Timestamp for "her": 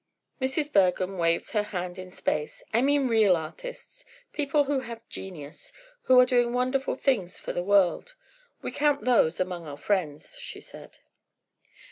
1.51-1.61